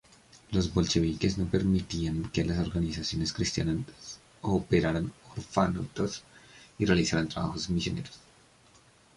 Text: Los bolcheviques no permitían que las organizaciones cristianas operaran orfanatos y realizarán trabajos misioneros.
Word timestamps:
Los 0.49 0.73
bolcheviques 0.73 1.37
no 1.37 1.45
permitían 1.45 2.31
que 2.31 2.43
las 2.43 2.57
organizaciones 2.57 3.31
cristianas 3.31 4.19
operaran 4.41 5.13
orfanatos 5.37 6.23
y 6.79 6.85
realizarán 6.85 7.27
trabajos 7.29 7.69
misioneros. 7.69 8.19